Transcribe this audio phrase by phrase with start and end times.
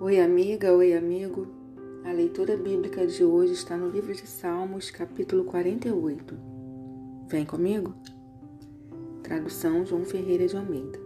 [0.00, 1.48] Oi, amiga, oi, amigo.
[2.04, 6.38] A leitura bíblica de hoje está no livro de Salmos, capítulo 48.
[7.26, 7.92] Vem comigo?
[9.24, 11.00] Tradução João Ferreira de Almeida.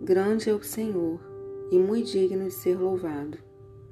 [0.00, 1.20] Grande é o Senhor
[1.70, 3.36] e muito digno de ser louvado,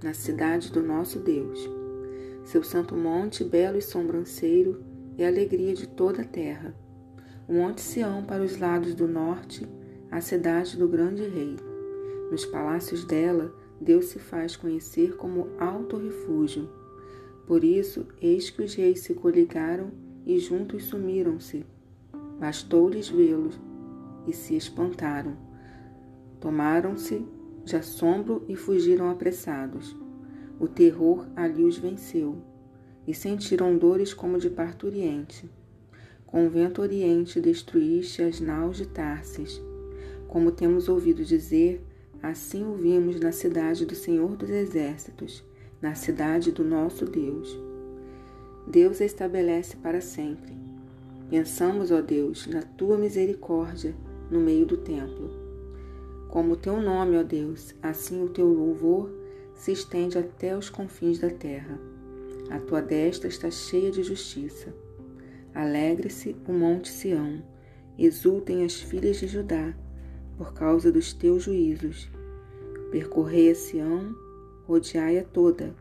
[0.03, 1.69] na cidade do nosso Deus.
[2.45, 4.83] Seu santo monte, belo e sobranceiro,
[5.19, 6.75] é a alegria de toda a terra.
[7.47, 9.69] O monte Sião para os lados do norte,
[10.11, 11.55] a cidade do grande rei.
[12.31, 16.69] Nos palácios dela, Deus se faz conhecer como alto refúgio.
[17.47, 19.91] Por isso, eis que os reis se coligaram
[20.27, 21.65] e juntos sumiram-se.
[22.39, 23.59] Bastou-lhes vê-los
[24.27, 25.37] e se espantaram.
[26.41, 27.25] Tomaram-se
[27.65, 29.97] de assombro e fugiram apressados.
[30.61, 32.37] O terror ali os venceu
[33.07, 35.49] e sentiram dores como de parturiente.
[36.27, 39.63] Com o vento oriente destruíste as naus de Tarsis.
[40.27, 41.83] Como temos ouvido dizer,
[42.23, 45.45] Assim o vimos na cidade do Senhor dos Exércitos,
[45.81, 47.57] na cidade do nosso Deus.
[48.67, 50.53] Deus a estabelece para sempre.
[51.31, 53.95] Pensamos, ó Deus, na tua misericórdia
[54.31, 55.31] no meio do templo.
[56.29, 59.11] Como o teu nome, ó Deus, assim o teu louvor
[59.55, 61.79] se estende até os confins da terra.
[62.51, 64.75] A tua destra está cheia de justiça.
[65.55, 67.43] Alegre-se o monte Sião,
[67.97, 69.73] exultem as filhas de Judá
[70.39, 72.09] por causa dos teus juízos.
[72.93, 74.15] Percorrei a Sião,
[74.67, 75.75] rodeai-a toda,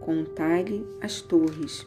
[0.00, 1.84] contai-lhe as torres.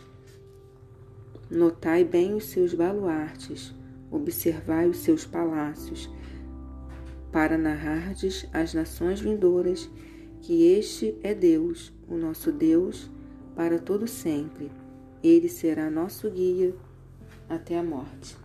[1.50, 3.74] Notai bem os seus baluartes,
[4.12, 6.10] observai os seus palácios,
[7.32, 9.90] para narrardes às nações vindouras
[10.42, 13.10] que este é Deus, o nosso Deus,
[13.56, 14.70] para todo sempre.
[15.24, 16.74] Ele será nosso guia
[17.48, 18.36] até a morte.